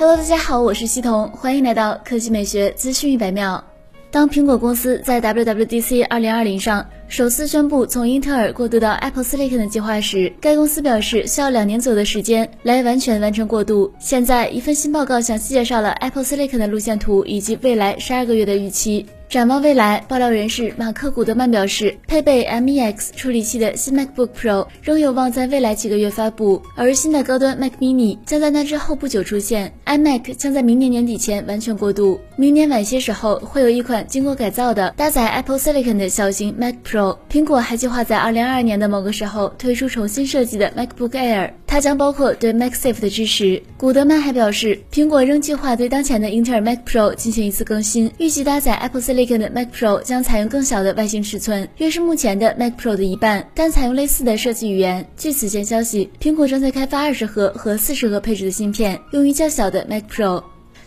[0.00, 3.62] Hello，大家好，我是西彤，欢迎来到科技美学资讯一百秒。
[4.10, 13.92] 当苹果公司在 WWDC 2020上首次宣布从英特尔过渡到 Apple Silicon 的计划时，该公司表示需要两年左右的时间来完全完成过渡。
[13.98, 19.04] 现在，一份新报告详细介绍了 Apple Silicon 的路线图以及未来十二个月的预期。
[19.30, 29.72] 展望未来，爆料人士马克·古德曼表示，配备 M1X 处理器的新 MacBook Pro 仍有望在未来几个月发布，而新的高端 Mac Mini 将在那之后不久出现。
[29.86, 37.16] iMac 将在明年年底前完全过渡，明年晚些时候会有一款经过改造的搭载 Apple Silicon 的小型 Mac Pro。
[37.30, 43.62] 苹果还计划在2022年的某个时候推出重新设计的 MacBook Air，它将包括对 MacSafe 的支持。
[43.76, 49.38] 古德曼还表示，苹果仍计划对当前的英特尔 Mac Pro 进行一次更新，预计搭载 Apple Silicon。
[49.38, 55.06] 的 Mac Pro 将采用更小的外形尺寸，约是目前的 Mac Pro 的一半，但采用类似的设计语言。
[55.16, 60.42] 据此前消息，苹果正在开发二十核和四十核配置的芯片，用于较小的 Mac Pro。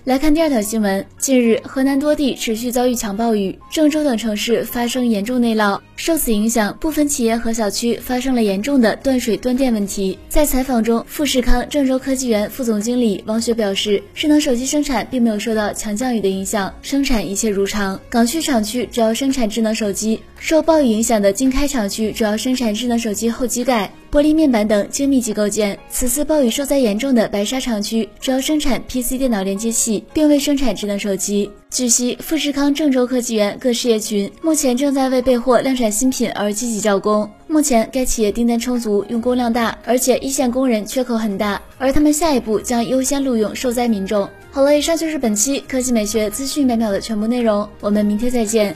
[0.06, 1.06] 来看第二条新闻。
[1.18, 5.80] 近日，河南多地持续遭遇强暴雨，郑州等城市发生严重内涝。
[5.96, 10.20] 受此影响，部分企业和小区发生了严重的断水断电问题。
[10.28, 17.98] 在采访中，富士康郑州科技园副总经理王雪表示，智能手机生产并没有受到强降雨的影响，生产一切如常。
[18.10, 23.90] 港区厂区主要生产智能手机，受暴雨影响的经开厂区主要生产智能手机后机盖。
[24.12, 25.80] 玻璃面板等精密机构件。
[25.90, 31.50] 此次暴雨受灾严重的白沙厂区主要生产 PC 电脑连接器，并未生产智能手机。
[31.70, 37.28] 据悉，富士康郑州科技园各事业群目前正在为备货量产新品而积极招工。
[37.48, 44.30] 目前，该企业订单充足，用工量大，而且一线工人缺口很大，而他们下一步将优先录用受灾民众。
[44.52, 48.76] 好了，以上就是本期科技美学资讯百秒的全部内容，我们明天再见。